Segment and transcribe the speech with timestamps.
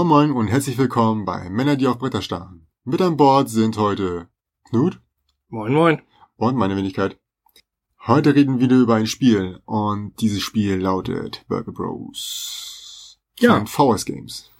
[0.00, 2.66] Moin Moin und herzlich willkommen bei Männer, die auf Bretter starren.
[2.84, 4.28] Mit an Bord sind heute
[4.70, 4.98] Knut
[5.50, 6.00] Moin Moin.
[6.36, 7.18] und meine Wenigkeit.
[8.06, 13.18] Heute reden wir wieder über ein Spiel und dieses Spiel lautet Burger Bros.
[13.40, 13.62] Ja.
[13.62, 14.50] Von VS Games.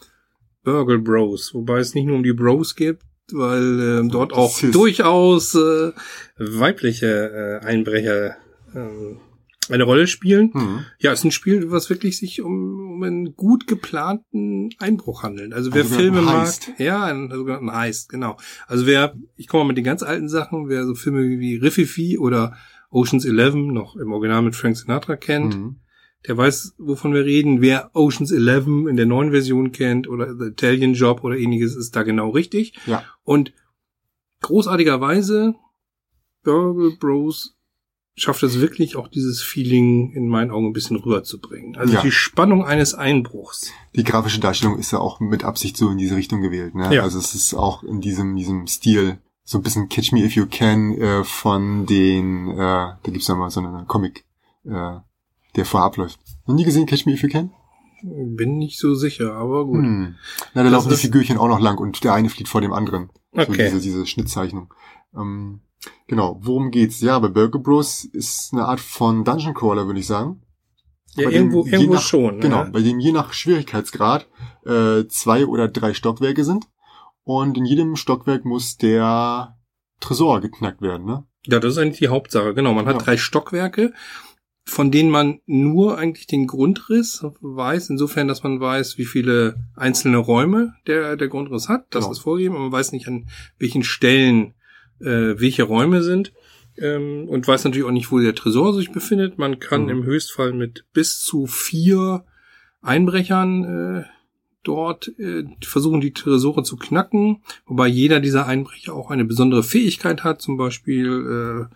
[0.62, 1.54] Burgle Bros.
[1.54, 2.98] Wobei es nicht nur um die Bros geht,
[3.32, 5.92] weil ähm, dort auch durchaus äh,
[6.36, 8.36] weibliche äh, Einbrecher
[8.74, 9.20] ähm,
[9.70, 10.52] eine Rolle spielen.
[10.52, 10.84] Hm.
[10.98, 15.52] Ja, es ist ein Spiel, was wirklich sich um, um einen gut geplanten Einbruch handelt.
[15.52, 16.48] Also wer Einen Filme mag,
[16.78, 18.36] ja, einen sogenannten Heist, genau.
[18.66, 22.18] Also wer, ich komme mal mit den ganz alten Sachen, wer so Filme wie Riffifi
[22.18, 22.56] oder
[22.90, 25.76] Ocean's Eleven noch im Original mit Frank Sinatra kennt, Hm.
[26.26, 27.60] der weiß, wovon wir reden.
[27.60, 31.94] Wer Ocean's Eleven in der neuen Version kennt oder The Italian Job oder ähnliches, ist
[31.94, 32.74] da genau richtig.
[32.86, 33.04] Ja.
[33.22, 33.52] Und
[34.42, 35.54] großartigerweise,
[36.42, 37.56] Burgle Bros
[38.16, 41.76] schafft es wirklich auch dieses Feeling in meinen Augen ein bisschen rüberzubringen.
[41.76, 42.02] Also Ja.
[42.02, 43.70] die Spannung eines Einbruchs.
[43.94, 46.74] Die grafische Darstellung ist ja auch mit Absicht so in diese Richtung gewählt.
[46.74, 46.94] Ne?
[46.94, 47.02] Ja.
[47.02, 50.46] Also es ist auch in diesem, diesem Stil so ein bisschen Catch Me If You
[50.50, 54.24] Can äh, von den, äh, da gibt's ja mal so einen Comic,
[54.64, 54.98] äh,
[55.56, 56.20] der vorher abläuft.
[56.46, 57.50] Noch nie gesehen Catch Me If You Can?
[58.02, 59.76] Bin nicht so sicher, aber gut.
[59.82, 60.14] Hm.
[60.54, 62.72] Na, da Das laufen die Figürchen auch noch lang und der eine flieht vor dem
[62.72, 63.10] anderen.
[63.32, 63.64] So Okay.
[63.64, 64.72] diese, diese Schnittzeichnung.
[65.16, 65.60] Ähm,
[66.10, 67.00] genau, worum geht's?
[67.00, 70.42] Ja, bei Burger Bros ist eine Art von Dungeon Crawler, würde ich sagen.
[71.16, 72.34] ja, bei dem irgendwo, je irgendwo nach- schon.
[72.36, 72.40] ne?
[72.40, 74.28] Genau, bei dem je nach Schwierigkeitsgrad
[74.66, 76.66] äh, zwei oder drei Stockwerke sind.
[77.24, 79.56] Und in jedem Stockwerk muss der
[80.00, 81.24] Tresor geknackt werden, ne?
[81.46, 82.52] Ja, das ist eigentlich die Hauptsache.
[82.54, 83.02] Genau, man hat Ja.
[83.02, 83.92] drei Stockwerke,
[84.64, 90.18] von denen man nur eigentlich den Grundriss weiß, insofern, dass man weiß, wie viele einzelne
[90.18, 91.86] Räume der, der Grundriss hat.
[91.90, 92.12] Das Genau.
[92.12, 93.28] ist vorgegeben, aber man weiß nicht, an
[93.58, 94.54] welchen Stellen
[95.00, 96.32] äh, welche Räume sind.
[96.78, 99.38] Ähm, und weiß natürlich auch nicht, wo der Tresor sich befindet.
[99.38, 99.88] Man kann Mhm.
[99.90, 102.24] im Höchstfall mit bis zu vier
[102.80, 104.04] Einbrechern äh,
[104.62, 110.22] dort äh, versuchen, die Tresore zu knacken, wobei jeder dieser Einbrecher auch eine besondere Fähigkeit
[110.24, 110.40] hat.
[110.42, 111.74] Zum Beispiel äh,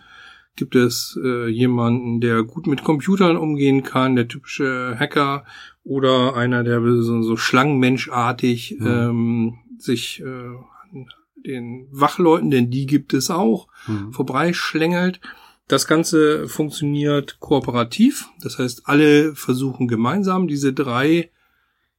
[0.56, 5.44] gibt es äh, jemanden, der gut mit Computern umgehen kann, der typische Hacker,
[5.82, 8.86] oder einer, der so, so schlangenmenschartig Mhm.
[8.86, 11.06] ähm, sich äh, an
[11.44, 14.12] den Wachleuten, denn die gibt es auch, Hm.
[14.12, 15.20] vorbeischlängelt.
[15.68, 18.28] Das Ganze funktioniert kooperativ.
[18.42, 21.30] Das heißt, alle versuchen gemeinsam diese drei.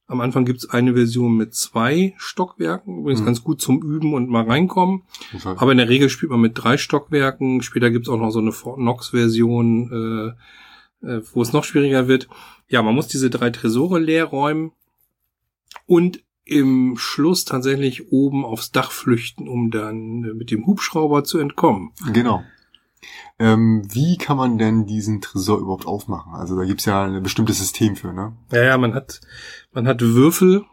[0.08, 3.26] Am Anfang gibt es eine Version mit zwei Stockwerken, übrigens Mhm.
[3.26, 5.02] ganz gut zum Üben und mal reinkommen.
[5.56, 7.60] Aber in der Regel spielt man mit drei Stockwerken.
[7.62, 10.34] Später gibt es auch noch so eine Fort Knox-Version,
[11.02, 12.28] äh, äh, wo es noch schwieriger wird.
[12.68, 14.70] Ja, man muss diese drei Tresore leer räumen
[15.86, 21.38] und im Schluss tatsächlich oben aufs Dach flüchten, um dann äh, mit dem Hubschrauber zu
[21.38, 21.90] entkommen.
[22.12, 22.42] Genau.
[23.38, 26.32] Ähm, wie kann man denn diesen Tresor überhaupt aufmachen?
[26.34, 28.32] Also da gibt's ja ein bestimmtes System für, ne?
[28.52, 29.20] Ja, ja, man hat,
[29.72, 30.64] man hat Würfel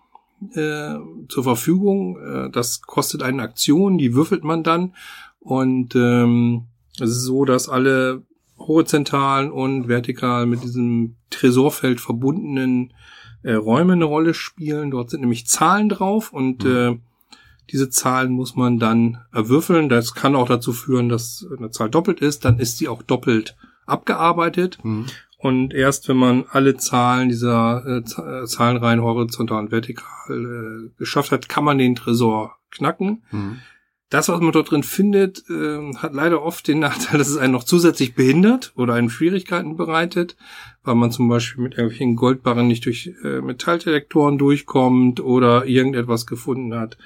[0.54, 0.96] äh,
[1.28, 2.18] zur Verfügung.
[2.20, 4.96] Äh, das kostet eine Aktion, die würfelt man dann.
[5.40, 6.66] Und ähm,
[7.00, 8.24] es ist so, dass alle
[8.60, 12.94] horizontal und vertikal mit diesem Tresorfeld verbundenen
[13.44, 14.92] äh, Räume eine Rolle spielen.
[14.92, 16.72] Dort sind nämlich Zahlen drauf und Mhm.
[16.72, 16.98] äh,
[17.72, 19.88] diese Zahlen muss man dann erwürfeln.
[19.90, 22.44] Das kann auch dazu führen, dass eine Zahl doppelt ist.
[22.46, 23.56] Dann ist sie auch doppelt
[23.86, 24.80] abgearbeitet.
[24.82, 25.06] Hm.
[25.38, 31.32] Und erst wenn man alle Zahlen dieser äh, äh, Zahlenreihen horizontal und vertikal äh, geschafft
[31.32, 33.24] hat, kann man den Tresor knacken.
[33.30, 33.60] Hm.
[34.14, 37.54] Das, was man dort drin findet, äh, hat leider oft den Nachteil, dass es einen
[37.54, 40.38] noch zusätzlich behindert oder einen Schwierigkeiten bereitet,
[40.84, 46.76] weil man zum Beispiel mit irgendwelchen Goldbarren nicht durch äh, Metalldetektoren durchkommt oder irgendetwas gefunden
[46.76, 47.00] hat,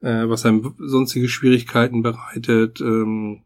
[0.00, 2.80] äh, was einem sonstige Schwierigkeiten bereitet.
[2.80, 3.44] Ähm,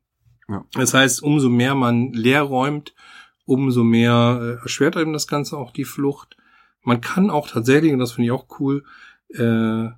[0.49, 0.65] Ja.
[0.73, 2.95] Das heißt, umso mehr man leer räumt,
[3.45, 6.37] umso mehr äh, erschwert einem das Ganze auch die Flucht.
[6.83, 8.85] Man kann auch tatsächlich, und das finde ich auch cool,
[9.35, 9.89] äh,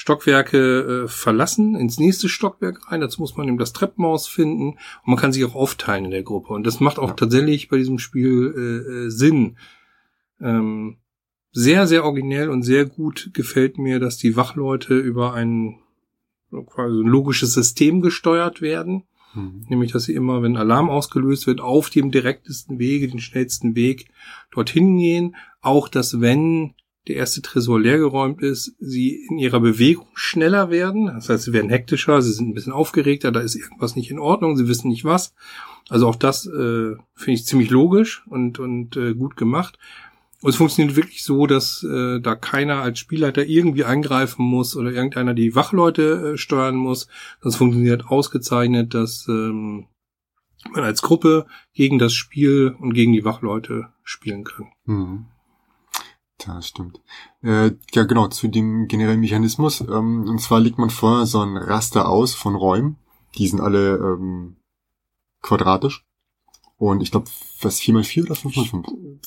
[0.00, 0.58] Stockwerke
[1.06, 3.00] äh, verlassen, ins nächste Stockwerk rein.
[3.00, 6.22] Dazu muss man eben das Treppenhaus finden und man kann sich auch aufteilen in der
[6.22, 6.52] Gruppe.
[6.52, 7.14] Und das macht auch Ja.
[7.14, 9.56] tatsächlich bei diesem Spiel äh, äh, Sinn.
[10.40, 10.98] Ähm,
[11.50, 15.80] sehr, sehr originell und sehr gut gefällt mir, dass die Wachleute über ein
[16.52, 19.02] quasi ein logisches System gesteuert werden.
[19.32, 19.66] Hm.
[19.68, 24.08] Nämlich, dass sie immer, wenn Alarm ausgelöst wird, auf dem direktesten Wege, den schnellsten Weg
[24.52, 25.34] dorthin gehen.
[25.60, 26.74] Auch, dass wenn
[27.06, 31.06] der erste Tresor leergeräumt ist, sie in ihrer Bewegung schneller werden.
[31.06, 34.18] Das heißt, sie werden hektischer, sie sind ein bisschen aufgeregter, da ist irgendwas nicht in
[34.18, 35.34] Ordnung, sie wissen nicht was.
[35.88, 39.78] Also auch das äh, finde ich ziemlich logisch und, und äh, gut gemacht.
[40.40, 44.92] Und es funktioniert wirklich so, dass äh, da keiner als Spielleiter irgendwie eingreifen muss oder
[44.92, 47.08] irgendeiner die Wachleute äh, steuern muss.
[47.42, 49.86] Das funktioniert ausgezeichnet, dass ähm,
[50.70, 54.66] man als Gruppe gegen das Spiel und gegen die Wachleute spielen kann.
[54.84, 55.26] Hm.
[56.54, 57.00] Das stimmt.
[57.42, 59.80] Äh, ja, genau, zu dem generellen Mechanismus.
[59.80, 62.96] Ähm, und zwar legt man vorher so ein Raster aus von Räumen.
[63.36, 64.56] Die sind alle ähm,
[65.42, 66.04] quadratisch.
[66.76, 67.26] Und ich glaube,
[67.60, 68.84] was 4x4 oder 5x5?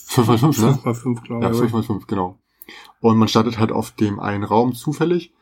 [0.07, 0.79] 5x5, ne?
[0.83, 1.57] 5x5, glaube Ja, ich.
[1.59, 2.37] 5x5, genau.
[3.01, 5.33] Und man startet halt auf dem einen Raum zufällig,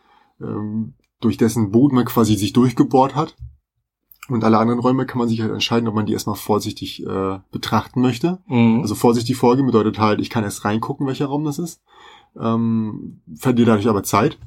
[0.42, 3.36] ähm, durch dessen Boden man quasi sich durchgebohrt hat.
[4.30, 7.40] Und alle anderen Räume kann man sich halt entscheiden, ob man die erstmal vorsichtig äh,
[7.52, 8.40] betrachten möchte.
[8.48, 8.82] Mhm.
[8.82, 11.82] Also vorsichtig vorgehen bedeutet halt, ich kann erst reingucken, welcher Raum das ist.
[12.40, 14.38] Ähm, verliert dadurch aber Zeit.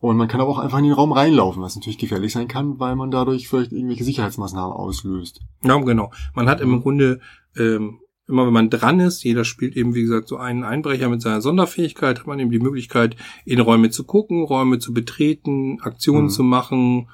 [0.00, 2.80] Und man kann aber auch einfach in den Raum reinlaufen, was natürlich gefährlich sein kann,
[2.80, 5.40] weil man dadurch vielleicht irgendwelche Sicherheitsmaßnahmen auslöst.
[5.62, 6.10] Ja, genau.
[6.34, 6.72] Man hat Mhm.
[6.74, 7.20] im Grunde
[7.56, 11.20] ähm, immer, wenn man dran ist, jeder spielt eben, wie gesagt, so einen Einbrecher mit
[11.20, 16.24] seiner Sonderfähigkeit, hat man eben die Möglichkeit, in Räume zu gucken, Räume zu betreten, Aktionen
[16.26, 16.30] Mhm.
[16.30, 17.08] zu machen,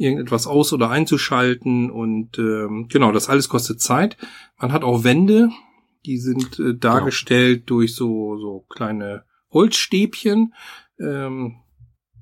[0.00, 4.16] irgendetwas aus- oder einzuschalten und ähm, genau, das alles kostet Zeit.
[4.58, 5.50] Man hat auch Wände,
[6.06, 10.54] die sind äh, dargestellt durch so, so kleine Holzstäbchen.
[10.98, 11.56] Ähm,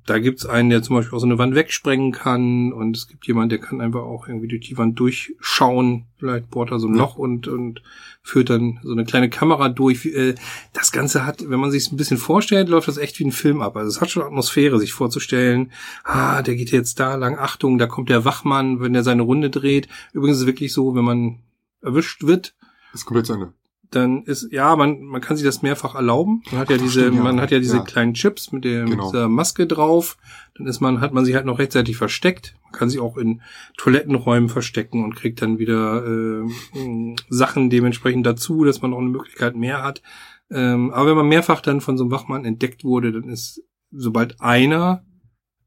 [0.08, 3.26] da gibt's einen, der zum Beispiel auch so eine Wand wegsprengen kann und es gibt
[3.26, 6.06] jemanden, der kann einfach auch irgendwie durch die Wand durchschauen.
[6.16, 7.02] Vielleicht bohrt er so ein Ja.
[7.02, 7.82] Loch und, und
[8.22, 10.06] führt dann so eine kleine Kamera durch.
[10.06, 10.34] Äh,
[10.72, 13.60] Das Ganze hat, wenn man sich ein bisschen vorstellt, läuft das echt wie ein Film
[13.60, 13.76] ab.
[13.76, 15.72] Also es hat schon Atmosphäre, sich vorzustellen,
[16.05, 19.50] ah, der geht jetzt da lang, Achtung, da kommt der Wachmann, wenn der seine Runde
[19.50, 19.88] dreht.
[20.12, 21.38] Übrigens ist es wirklich so, wenn man
[21.82, 22.54] erwischt wird,
[22.94, 23.52] ist komplett zu Ende.
[23.90, 26.43] Dann ist ja man man kann sich das mehrfach erlauben.
[26.50, 27.23] Man hat ja Ach, diese stimmt, ja.
[27.23, 27.82] man hat ja diese Ja.
[27.82, 28.96] kleinen Chips mit der Genau.
[28.96, 30.17] mit dieser Maske drauf.
[30.56, 32.55] Dann ist man hat man sich halt noch rechtzeitig versteckt.
[32.64, 33.40] Man kann sich auch in
[33.79, 39.56] Toilettenräumen verstecken und kriegt dann wieder äh, Sachen dementsprechend dazu, dass man noch eine Möglichkeit
[39.56, 40.02] mehr hat.
[40.50, 44.40] Ähm, aber wenn man mehrfach dann von so einem Wachmann entdeckt wurde, dann ist sobald
[44.40, 45.02] einer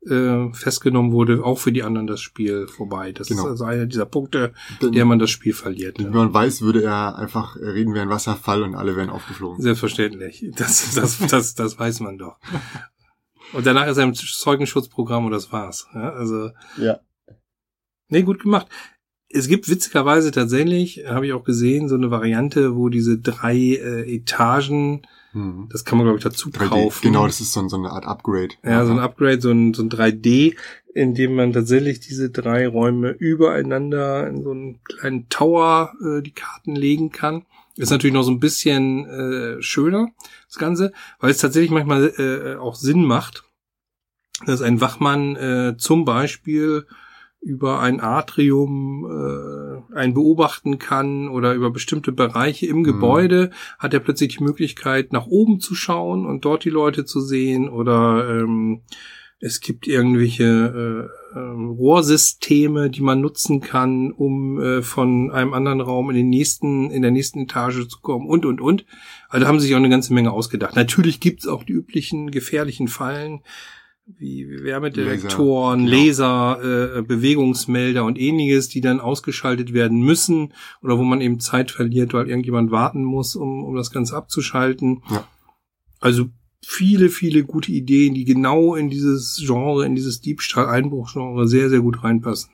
[0.10, 3.12] äh, festgenommen wurde, auch für die anderen das Spiel vorbei.
[3.12, 3.44] Das Genau.
[3.44, 6.00] ist also einer dieser Punkte, Denn, der man das Spiel verliert.
[6.04, 9.62] wenn man weiß, würde er einfach reden wie ein Wasserfall und alle wären aufgeflogen.
[9.62, 10.46] Selbstverständlich.
[10.56, 12.38] Das, das, das, das weiß man doch.
[13.54, 15.88] Und danach ist er im Zeugenschutzprogramm und das war's.
[15.94, 17.00] Ja, also, Ja.
[18.10, 18.68] nee, gut gemacht.
[19.34, 24.16] Es gibt witzigerweise tatsächlich, habe ich auch gesehen, so eine Variante, wo diese drei äh,
[24.16, 25.02] Etagen,
[25.34, 25.70] Hm.
[25.72, 26.68] das kann man glaube ich dazu 3D.
[26.68, 27.00] kaufen.
[27.04, 28.50] Genau, das ist so, so eine Art Upgrade.
[28.66, 30.56] Ja, so ein Upgrade, so ein, so ein 3D,
[30.94, 36.34] in dem man tatsächlich diese drei Räume übereinander in so einen kleinen Tower äh, die
[36.34, 37.46] Karten legen kann.
[37.78, 40.10] Ist natürlich noch so ein bisschen äh, schöner,
[40.48, 40.92] das Ganze,
[41.22, 43.46] weil es tatsächlich manchmal äh, auch Sinn macht,
[44.46, 46.86] dass ein Wachmann äh, zum Beispiel
[47.42, 53.50] über ein Atrium äh, einen beobachten kann oder über bestimmte Bereiche im Gebäude
[53.80, 57.68] hat er plötzlich die Möglichkeit, nach oben zu schauen und dort die Leute zu sehen
[57.68, 58.82] oder ähm,
[59.44, 65.82] es gibt irgendwelche äh, ähm, Rohrsysteme, die man nutzen kann, um äh, von einem anderen
[65.82, 68.86] Raum in den nächsten, in der nächsten Etage zu kommen und und und.
[69.30, 70.76] Also da haben sie sich auch eine ganze Menge ausgedacht.
[70.76, 73.42] Natürlich gibt's auch die üblichen gefährlichen Fallen
[74.06, 81.04] wie Wärmedetektoren, Laser, Laser, äh, Bewegungsmelder und ähnliches, die dann ausgeschaltet werden müssen oder wo
[81.04, 85.04] man eben Zeit verliert, weil irgendjemand warten muss, um, um das Ganze abzuschalten.
[85.10, 85.28] Ja.
[86.00, 86.30] Also
[86.64, 92.04] viele, viele gute Ideen, die genau in dieses Genre, in dieses Diebstahl-Einbruch-Genre sehr, sehr gut
[92.04, 92.52] reinpassen.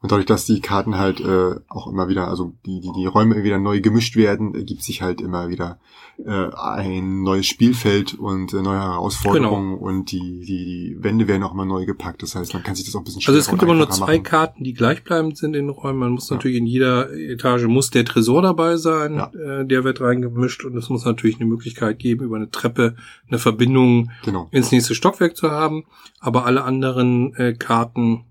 [0.00, 3.42] Und dadurch, dass die Karten halt äh, auch immer wieder, also die, die, die Räume
[3.44, 5.78] wieder neu gemischt werden, ergibt sich halt immer wieder
[6.24, 11.52] äh, ein neues Spielfeld und äh, neue Herausforderungen und die, die, die Wände werden auch
[11.54, 12.22] immer neu gepackt.
[12.22, 14.14] Das heißt, man kann sich das auch ein bisschen Also es gibt immer nur zwei
[14.14, 14.22] machen.
[14.24, 15.98] Karten, die gleichbleibend sind in den Räumen.
[16.00, 16.36] Man muss Ja.
[16.36, 19.30] natürlich in jeder Etage muss der Tresor dabei sein, Ja.
[19.60, 22.96] äh, der wird reingemischt und es muss natürlich eine Möglichkeit geben, über eine Treppe
[23.28, 24.48] eine Verbindung Genau.
[24.50, 25.84] ins nächste Stockwerk zu haben.
[26.18, 28.24] Aber alle anderen äh, Karten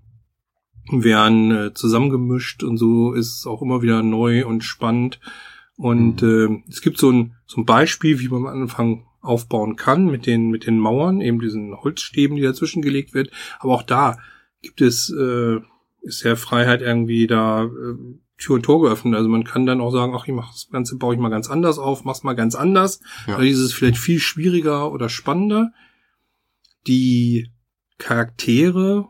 [0.90, 5.20] werden äh, zusammengemischt und so ist es auch immer wieder neu und spannend.
[5.76, 10.06] Und äh, es gibt so ein, so ein Beispiel, wie man am Anfang aufbauen kann
[10.06, 13.30] mit den, mit den Mauern, eben diesen Holzstäben, die dazwischen gelegt wird.
[13.60, 14.18] Aber auch da
[14.62, 15.58] gibt es, äh,
[16.02, 17.96] ist ja Freiheit irgendwie da äh,
[18.38, 19.14] Tür und Tor geöffnet.
[19.14, 21.50] Also man kann dann auch sagen, ach, ich mach das Ganze, baue ich mal ganz
[21.50, 23.00] anders auf, mach's mal ganz anders.
[23.26, 23.36] Ja.
[23.36, 25.72] Weil dieses ist vielleicht viel schwieriger oder spannender.
[26.86, 27.50] Die
[27.98, 29.08] Charaktere,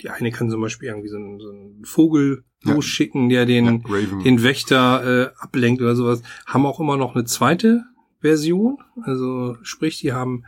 [0.00, 2.74] die eine kann zum Beispiel irgendwie so einen, so einen Vogel Ja.
[2.74, 7.24] losschicken, der den, ja, den Wächter äh, ablenkt oder sowas, haben auch immer noch eine
[7.24, 7.84] zweite
[8.20, 8.78] Version.
[9.02, 10.44] Also sprich, die haben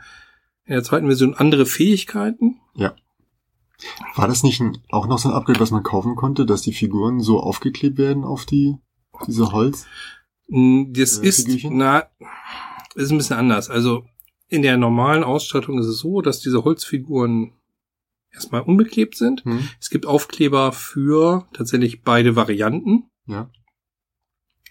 [0.65, 2.59] in der zweiten Version andere Fähigkeiten.
[4.15, 6.73] War das nicht ein, auch noch so ein Upgrade, was man kaufen konnte, dass die
[6.73, 8.75] Figuren so aufgeklebt werden auf die
[9.27, 9.85] diese Holz?
[10.47, 11.77] Das Äh, ist, Figürchen?
[11.77, 12.05] na,
[12.95, 13.69] ist ein bisschen anders.
[13.69, 14.05] Also
[14.47, 17.51] in der normalen Ausstattung ist es so, dass diese Holzfiguren
[18.31, 19.43] erstmal unbeklebt sind.
[19.45, 19.67] Hm?
[19.79, 23.05] Es gibt Aufkleber für tatsächlich beide Varianten.
[23.25, 23.49] Ja.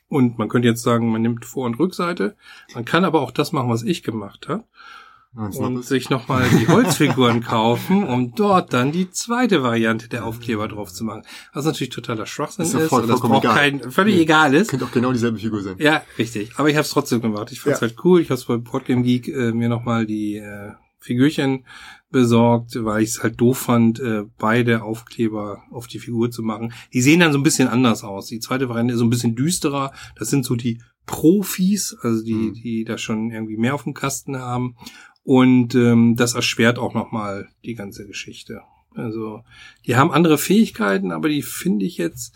[0.08, 2.36] Und man könnte jetzt sagen, man nimmt Vor- und Rückseite.
[2.75, 4.64] Man kann aber auch das machen, was ich gemacht habe.
[5.34, 10.90] Und sich nochmal die Holzfiguren kaufen, um dort dann die zweite Variante der Aufkleber drauf
[10.94, 11.25] zu machen.
[11.52, 12.80] Was natürlich totaler Schwachsinn Ist ist.
[12.80, 13.40] ja voll- und das egal.
[13.54, 14.22] kein, völlig Nee.
[14.22, 14.70] egal ist.
[14.70, 15.75] Könnte auch genau dieselbe Figur sein.
[15.78, 16.52] Ja, richtig.
[16.56, 17.52] Aber ich habe es trotzdem gemacht.
[17.52, 17.88] Ich fand's Ja.
[17.88, 18.22] halt cool.
[18.22, 20.72] Ich habe bei Boardgame Geek äh, mir nochmal die äh,
[21.06, 21.64] Figürchen
[22.10, 26.72] besorgt, weil ich es halt doof fand, äh, beide Aufkleber auf die Figur zu machen.
[26.92, 28.26] Die sehen dann so ein bisschen anders aus.
[28.26, 29.92] Die zweite Variante ist so ein bisschen düsterer.
[30.18, 32.54] Das sind so die Profis, also die, Mhm.
[32.54, 34.76] die da schon irgendwie mehr auf dem Kasten haben.
[35.22, 38.62] Und ähm, das erschwert auch nochmal die ganze Geschichte.
[38.94, 39.42] Also
[39.86, 42.34] die haben andere Fähigkeiten, aber die finde ich jetzt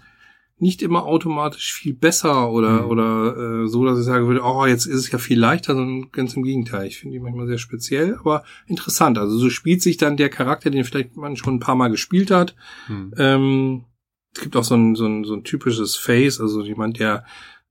[0.60, 2.90] nicht immer automatisch viel besser oder Mhm.
[2.90, 6.10] oder äh, so, dass ich sagen würde, oh, jetzt ist es ja viel leichter, sondern
[6.12, 6.86] ganz im Gegenteil.
[6.86, 9.18] Ich finde die manchmal sehr speziell, aber interessant.
[9.18, 12.30] Also so spielt sich dann der Charakter, den vielleicht man schon ein paar Mal gespielt
[12.30, 12.54] hat.
[12.86, 13.14] Hm.
[13.16, 13.84] Ähm,
[14.34, 17.24] es gibt auch so ein, so ein, so ein typisches Face, also jemand, der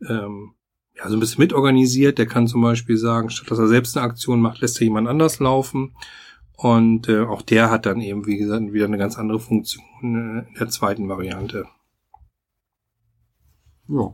[0.08, 0.54] ähm,
[0.98, 4.06] ja so ein bisschen mitorganisiert, der kann zum Beispiel sagen, statt dass er selbst eine
[4.06, 5.96] Aktion macht, lässt er jemand anders laufen.
[6.58, 10.50] Und äh, auch der hat dann eben, wie gesagt, wieder eine ganz andere Funktion äh,
[10.50, 11.68] in der zweiten Variante.
[13.90, 14.14] Ja.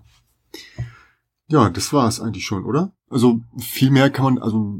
[1.47, 2.93] Ja, das war's eigentlich schon, oder?
[3.09, 4.79] Also viel mehr kann man, also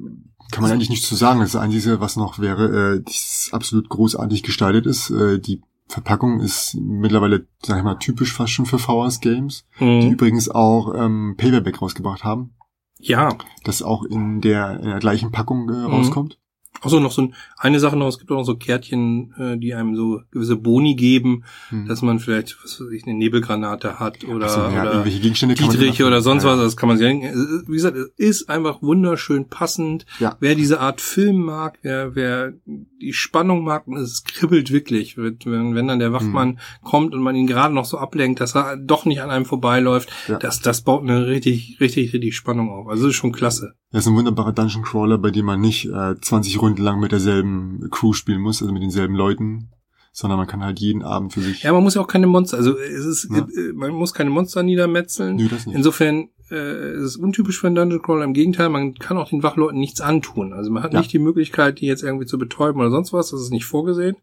[0.51, 1.39] kann man eigentlich nicht zu sagen.
[1.41, 5.09] Das Einzige, was noch wäre, äh, das absolut großartig gestaltet ist.
[5.11, 9.83] Äh, die Verpackung ist mittlerweile, sag ich mal, typisch fast schon für VS Games, die
[9.85, 10.11] Mhm.
[10.13, 12.55] übrigens auch ähm, Paperback rausgebracht haben,
[12.99, 13.29] Ja,
[13.63, 16.39] das auch in der, in der gleichen Packung äh, rauskommt.
[16.81, 19.73] Achso, noch so ein, eine Sache noch, es gibt auch noch so Kärtchen, äh, die
[19.73, 21.87] einem so gewisse Boni geben, Hm.
[21.87, 25.55] dass man vielleicht, was weiß ich, eine Nebelgranate hat oder, so, ja, oder irgendwelche Gegenstände
[25.55, 26.07] kann man Dietrich machen.
[26.07, 27.63] oder sonst Ja, was, das kann man sich denken.
[27.67, 30.05] Wie gesagt, es ist einfach wunderschön passend.
[30.19, 30.35] Ja.
[30.39, 32.53] Wer diese Art Film mag, wer, wer
[33.01, 35.37] die Spannung mag, es kribbelt wirklich, wenn,
[35.75, 36.57] wenn dann der Wachmann Hm.
[36.83, 40.09] kommt und man ihn gerade noch so ablenkt, dass er doch nicht an einem vorbeiläuft,
[40.27, 40.37] Ja.
[40.37, 42.87] das, das baut eine richtig, richtig, richtig Spannung auf.
[42.87, 43.73] Also das ist schon klasse.
[43.91, 47.11] Das ist ein wunderbarer Dungeon Crawler, bei dem man nicht äh, 20 Runden lang mit
[47.11, 49.69] derselben Crew spielen muss, also mit denselben Leuten,
[50.11, 51.63] sondern man kann halt jeden Abend für sich.
[51.63, 53.39] Ja, man muss ja auch keine Monster, also es ist, Ja.
[53.39, 55.35] äh, man muss keine Monster niedermetzeln.
[55.35, 55.75] Nö, das nicht.
[55.75, 58.23] Insofern äh, es ist untypisch für einen Dungeon Crawler.
[58.23, 60.53] Im Gegenteil, man kann auch den Wachleuten nichts antun.
[60.53, 60.99] Also man hat Ja.
[60.99, 63.31] nicht die Möglichkeit, die jetzt irgendwie zu betäuben oder sonst was.
[63.31, 64.15] Das ist nicht vorgesehen.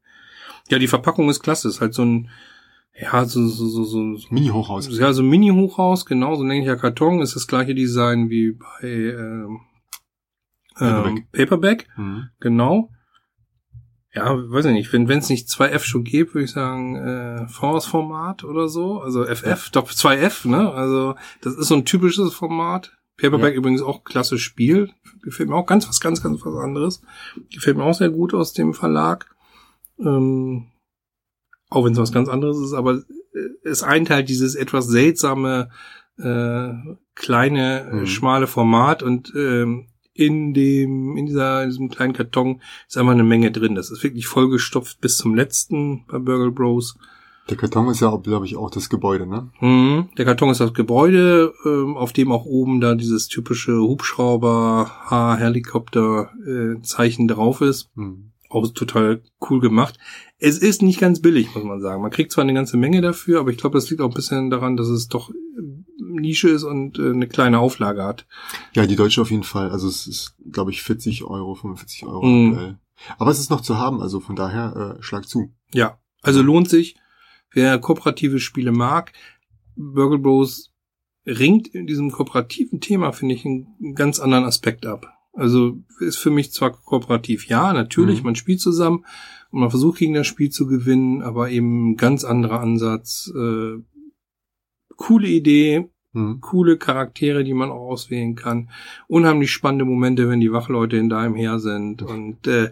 [0.71, 1.67] Ja, die Verpackung ist klasse.
[1.69, 2.29] Ist halt so ein,
[2.99, 4.97] ja, so, so, so, so, so Mini-Hochhaus.
[4.97, 7.21] ja, so ein Mini-Hochhaus, genau, so ein länglicher Karton.
[7.21, 9.59] Ist das gleiche Design wie bei ähm,
[10.83, 10.95] ähm,
[11.33, 11.33] Paperback.
[11.33, 11.89] Paperback.
[11.97, 12.29] Mhm.
[12.41, 12.91] Genau.
[14.15, 14.93] Ja, weiß ich nicht.
[14.93, 19.01] Wenn es nicht 2F schon gibt, würde ich sagen, äh, VS-Format oder so.
[19.01, 20.71] Also FF, doch 2F, ne?
[20.71, 22.93] Also das ist so ein typisches Format.
[23.17, 23.59] Paperback Ja.
[23.59, 24.91] übrigens auch klasse Spiel.
[25.23, 27.03] Gefällt mir auch ganz was, ganz, ganz was anderes.
[27.55, 29.35] Gefällt mir auch sehr gut aus dem Verlag.
[29.99, 30.67] Ähm,
[31.71, 35.71] auch wenn es was ganz anderes ist, aber äh, es eint halt dieses etwas seltsame,
[36.19, 36.73] äh,
[37.15, 38.07] kleine, Mhm.
[38.07, 43.25] schmale Format und ähm, in dem, in dieser, in diesem kleinen Karton ist einfach eine
[43.25, 43.75] Menge drin.
[43.75, 46.97] Das ist wirklich vollgestopft bis zum letzten bei Burgle Bros.
[47.51, 49.51] Der Karton ist ja, glaube ich, auch das Gebäude, ne?
[49.61, 50.09] Mhm.
[50.17, 56.31] Der Karton ist das Gebäude, ähm, auf dem auch oben da dieses typische Hubschrauber, H-Helikopter
[56.47, 57.91] äh, Zeichen drauf ist.
[57.97, 58.31] Mhm.
[58.49, 59.99] Auch total cool gemacht.
[60.39, 62.03] Es ist nicht ganz billig, muss man sagen.
[62.03, 64.51] Man kriegt zwar eine ganze Menge dafür, aber ich glaube, das liegt auch ein bisschen
[64.51, 65.31] daran, dass es doch
[66.23, 68.27] Nische ist und äh, eine kleine Auflage hat.
[68.73, 69.71] Ja, die Deutsche auf jeden Fall.
[69.71, 72.53] Also es ist, glaube ich, 40 Euro, 45 Euro Mhm.
[72.53, 72.79] aktuell.
[73.19, 75.53] Aber es ist noch zu haben, also von daher äh, schlag zu.
[75.75, 76.97] Ja, also lohnt sich,
[77.53, 79.13] wer kooperative Spiele mag.
[79.77, 80.73] Burgle Bros
[81.27, 85.07] ringt in diesem kooperativen Thema, finde ich, einen ganz anderen Aspekt ab.
[85.35, 88.27] Also ist für mich zwar kooperativ, ja, natürlich, Mhm.
[88.27, 89.05] man spielt zusammen
[89.51, 93.33] und man versucht gegen das Spiel zu gewinnen, aber eben ganz anderer Ansatz.
[93.35, 93.79] Äh,
[94.97, 96.41] coole Idee, Mhm.
[96.41, 98.69] coole Charaktere, die man auch auswählen kann.
[99.09, 102.03] Unheimlich spannende Momente, wenn die Wachleute in deinem Heer sind.
[102.03, 102.71] Und äh, Ja.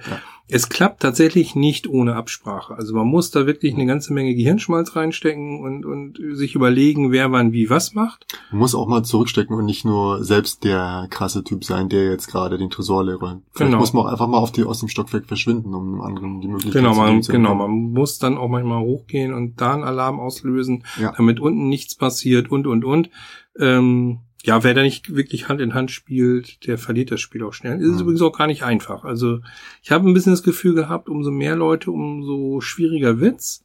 [0.52, 2.74] Es klappt tatsächlich nicht ohne Absprache.
[2.74, 7.30] Also man muss da wirklich eine ganze Menge Gehirnschmalz reinstecken und, und sich überlegen, wer
[7.32, 8.26] wann wie was macht.
[8.50, 12.26] Man muss auch mal zurückstecken und nicht nur selbst der krasse Typ sein, der jetzt
[12.28, 13.42] gerade den Tresor leer räumt.
[13.52, 13.80] Vielleicht Genau.
[13.80, 16.48] muss man auch einfach mal auf die, aus dem Stockwerk verschwinden, um einem anderen die
[16.48, 17.82] Möglichkeit Genau, zu man, geben zu genau, entkommen.
[17.84, 21.12] man muss dann auch manchmal hochgehen und da einen Alarm auslösen, Ja.
[21.16, 23.10] damit unten nichts passiert und und und.
[23.58, 27.52] Ähm, ja, wer da nicht wirklich Hand in Hand spielt, der verliert das Spiel auch
[27.52, 27.80] schnell.
[27.80, 28.00] Ist Mhm.
[28.00, 29.04] übrigens auch gar nicht einfach.
[29.04, 29.40] Also
[29.82, 33.64] ich habe ein bisschen das Gefühl gehabt, umso mehr Leute, umso schwieriger Witz,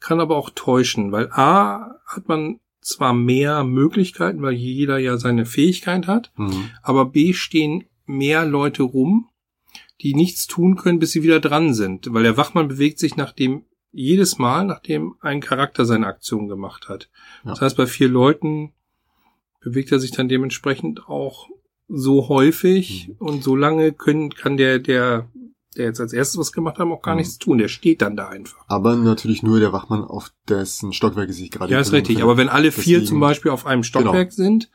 [0.00, 5.46] kann aber auch täuschen, weil A hat man zwar mehr Möglichkeiten, weil jeder ja seine
[5.46, 6.70] Fähigkeit hat, Mhm.
[6.82, 9.30] aber B stehen mehr Leute rum,
[10.02, 13.64] die nichts tun können, bis sie wieder dran sind, weil der Wachmann bewegt sich nachdem
[13.90, 17.08] jedes Mal, nachdem ein Charakter seine Aktion gemacht hat.
[17.44, 17.50] Ja.
[17.50, 18.72] Das heißt, bei vier Leuten
[19.64, 21.48] bewegt er sich dann dementsprechend auch
[21.88, 23.14] so häufig Mhm.
[23.26, 25.28] und so lange können, kann der, der,
[25.76, 27.18] der jetzt als erstes was gemacht haben, auch gar Mhm.
[27.18, 27.58] nichts tun.
[27.58, 28.64] Der steht dann da einfach.
[28.68, 32.22] Aber natürlich nur der Wachmann, auf dessen Stockwerke sich gerade Ja, ist richtig.
[32.22, 34.44] Aber wenn alle vier Deswegen- zum Beispiel auf einem Stockwerk Genau.
[34.48, 34.70] sind,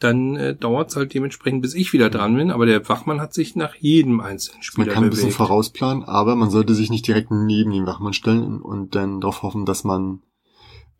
[0.00, 2.50] dann äh, dauert es halt dementsprechend, bis ich wieder dran bin.
[2.50, 5.36] Aber der Wachmann hat sich nach jedem einzelnen Man Spieler kann ein bisschen bewegt.
[5.36, 9.64] vorausplanen, aber man sollte sich nicht direkt neben den Wachmann stellen und dann darauf hoffen,
[9.66, 10.20] dass man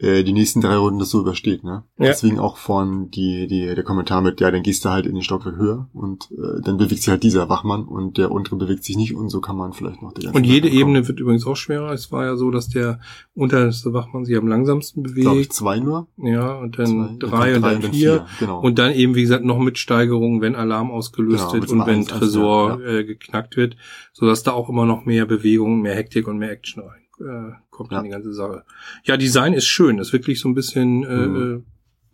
[0.04, 1.64] die nächsten drei Runden das so übersteht.
[1.64, 1.84] Ne?
[1.99, 2.06] Ja.
[2.06, 5.23] Deswegen auch vorhin die, die, der Kommentar mit, ja, dann gehst du halt in den
[5.23, 8.96] Stockwerk höher und äh, dann bewegt sich halt dieser Wachmann und der untere bewegt sich
[8.96, 10.68] nicht und so kann man vielleicht noch die ganze Und jede.
[10.68, 11.92] Ebene wird übrigens auch schwerer.
[11.92, 13.00] Es war ja so, dass der
[13.34, 15.52] unterste Wachmann sich am langsamsten Glaube ich, bewegt.
[15.52, 16.08] zwei nur.
[16.16, 18.26] Ja, und dann Zwei, drei und dann vier.
[18.40, 18.61] Genau.
[18.61, 21.99] Und dann eben, wie gesagt, noch mit Steigerung, wenn Alarm ausgelöst Genau, wird und wenn
[22.00, 22.87] eins, Tresor ja.
[22.87, 23.76] äh, geknackt wird,
[24.12, 27.93] sodass da auch immer noch mehr Bewegung, mehr Hektik und mehr Action rein äh, kommt
[27.93, 27.99] Ja.
[27.99, 28.64] in die ganze Sache.
[29.04, 31.64] Ja, Design ist schön, ist wirklich so ein bisschen äh, Mhm.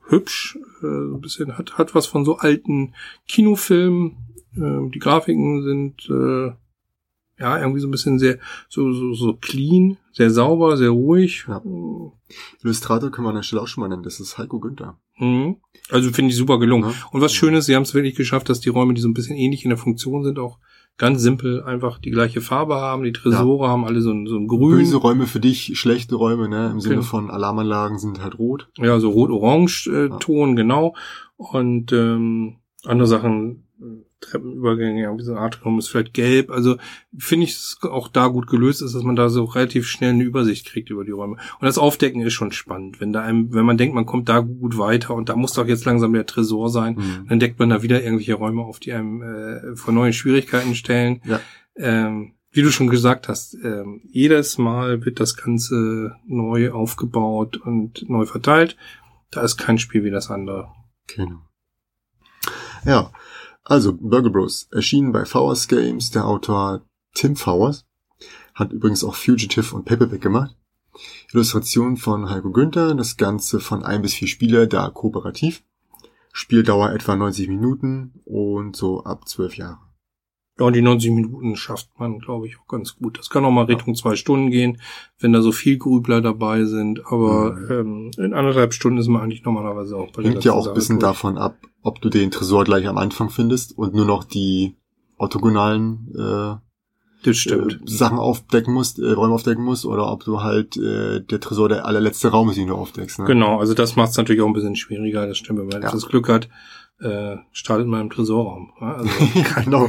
[0.08, 2.94] äh, hübsch, äh, so ein bisschen hat hat was von so alten
[3.28, 4.16] Kinofilmen.
[4.56, 6.52] Äh, die Grafiken sind äh,
[7.38, 8.38] ja irgendwie so ein bisschen sehr
[8.68, 11.44] so so so clean, sehr sauber, sehr ruhig.
[11.46, 11.62] Ja.
[12.62, 14.98] Illustrator können wir an der Stelle auch schon mal nennen, das ist Heiko Günther.
[15.18, 15.56] Mhm.
[15.90, 16.88] Also finde ich super gelungen.
[16.90, 16.94] Ne?
[17.12, 19.14] Und was schön ist, sie haben es wirklich geschafft, dass die Räume, die so ein
[19.14, 20.58] bisschen ähnlich in der Funktion sind, auch
[20.98, 23.02] ganz simpel einfach die gleiche Farbe haben.
[23.04, 24.78] Die Tresore haben alle so ein, so ein Grün.
[24.78, 26.70] Böse Räume für dich, schlechte Räume, ne?
[26.72, 27.06] Im Sinne Genau.
[27.06, 28.68] von Alarmanlagen sind halt rot.
[28.76, 30.16] Ja, so rot-orange äh, Ja.
[30.18, 30.94] Ton, genau.
[31.36, 33.64] Und ähm, andere Sachen,
[34.20, 36.50] Treppenübergänge, irgendwie so ein Atrium ist vielleicht gelb.
[36.50, 36.76] Also
[37.16, 40.24] finde ich es auch da gut gelöst ist, dass man da so relativ schnell eine
[40.24, 41.34] Übersicht kriegt über die Räume.
[41.34, 43.00] Und das Aufdecken ist schon spannend.
[43.00, 45.66] Wenn da einem, wenn man denkt, man kommt da gut weiter und da muss doch
[45.66, 47.26] jetzt langsam der Tresor sein, Mhm.
[47.28, 51.22] dann deckt man da wieder irgendwelche Räume auf, die einem äh, vor neue Schwierigkeiten stellen.
[51.24, 51.40] Ja.
[51.76, 58.08] Ähm, wie du schon gesagt hast, ähm, jedes Mal wird das Ganze neu aufgebaut und
[58.10, 58.76] neu verteilt.
[59.30, 60.68] Da ist kein Spiel wie das andere.
[61.06, 61.38] Genau.
[62.84, 63.12] Ja,
[63.70, 64.68] also Burger Bros.
[64.72, 66.10] erschienen bei Fowers Games.
[66.10, 66.82] Der Autor
[67.14, 67.86] Tim Fowers
[68.54, 70.56] hat übrigens auch Fugitive und Paperback gemacht.
[71.32, 72.94] Illustration von Heiko Günther.
[72.94, 75.62] Das Ganze von ein bis vier Spieler, da kooperativ.
[76.32, 79.89] Spieldauer etwa 90 Minuten und so ab 12 Jahre.
[80.60, 83.18] Ja, und die 90 Minuten schafft man, glaube ich, auch ganz gut.
[83.18, 84.78] Das kann auch mal Richtung zwei Stunden gehen,
[85.18, 87.00] wenn da so viel Grübler dabei sind.
[87.06, 87.70] Aber Mhm.
[87.70, 90.74] ähm, in anderthalb Stunden ist man eigentlich normalerweise auch bei der Hängt ja auch ein
[90.74, 91.10] bisschen durch.
[91.10, 94.76] davon ab, ob du den Tresor gleich am Anfang findest und nur noch die
[95.16, 96.56] orthogonalen äh,
[97.24, 97.74] Das stimmt.
[97.74, 101.68] äh, Sachen aufdecken musst, äh, Räume aufdecken musst, oder ob du halt äh, der Tresor
[101.70, 103.18] der allerletzte Raum ist, den du aufdeckst.
[103.18, 103.24] Ne?
[103.26, 105.26] Genau, also das macht es natürlich auch ein bisschen schwieriger.
[105.26, 105.90] Das stimmt, wenn man Ja.
[105.90, 106.48] das Glück hat,
[107.00, 108.72] äh, startet man im Tresorraum.
[108.80, 109.10] Ja, also
[109.64, 109.88] genau.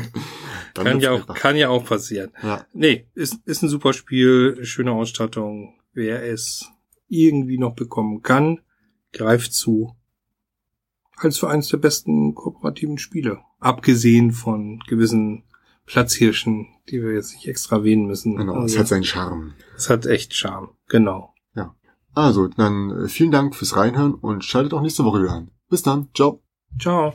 [0.73, 2.31] Dann kann ja auch kann ja auch passieren.
[2.41, 2.65] Ja.
[2.73, 5.75] Nee, ist, ist ein super Spiel, schöne Ausstattung.
[5.93, 6.69] Wer es
[7.07, 8.61] irgendwie noch bekommen kann,
[9.13, 9.95] greift zu.
[11.17, 13.39] Als für eines der besten kooperativen Spiele.
[13.59, 15.43] Abgesehen von gewissen
[15.85, 18.37] Platzhirschen, die wir jetzt nicht extra erwähnen müssen.
[18.37, 19.53] Genau, es Also, hat seinen Charme.
[19.75, 20.69] es hat echt Charme.
[20.87, 21.33] Genau.
[22.13, 25.51] Also, dann äh, vielen Dank fürs Reinhören und schaltet auch nächste Woche wieder ein.
[25.69, 26.09] Bis dann.
[26.13, 26.43] Ciao.
[26.79, 27.13] Ciao.